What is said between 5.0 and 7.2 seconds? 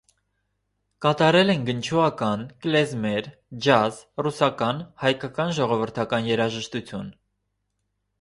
հայկական ժողովրդական երաժշտություն։